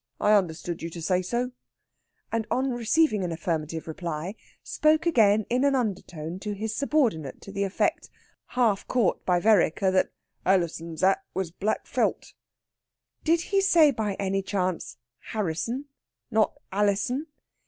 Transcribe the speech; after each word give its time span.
I 0.19 0.33
understood 0.33 0.81
you 0.81 0.89
to 0.97 1.01
say 1.03 1.21
so;" 1.21 1.51
and 2.31 2.47
on 2.49 2.71
receiving 2.71 3.23
an 3.23 3.31
affirmative 3.31 3.87
reply, 3.87 4.33
spoke 4.63 5.05
again 5.05 5.45
in 5.47 5.63
an 5.63 5.75
undertone 5.75 6.39
to 6.39 6.53
his 6.53 6.75
subordinate 6.75 7.39
to 7.41 7.51
the 7.51 7.63
effect, 7.65 8.09
half 8.57 8.87
caught 8.87 9.23
by 9.27 9.39
Vereker, 9.39 9.91
that 9.91 10.09
"Alison's 10.43 11.01
hat 11.01 11.23
was 11.35 11.51
black 11.51 11.85
felt." 11.85 12.33
Did 13.23 13.41
he 13.41 13.61
say 13.61 13.91
by 13.91 14.15
any 14.15 14.41
chance 14.41 14.97
Harrisson, 15.33 15.85
not 16.31 16.57
Alison? 16.71 17.27